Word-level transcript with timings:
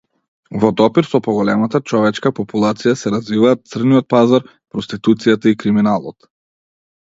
Во 0.61 0.69
допир 0.79 1.07
со 1.09 1.19
поголемата 1.27 1.81
човечка 1.91 2.33
популација 2.41 2.95
се 3.03 3.13
развиваат 3.19 3.63
црниот 3.75 4.11
пазар, 4.17 4.51
проституцијата 4.73 5.55
и 5.57 5.63
криминалот. 5.65 6.31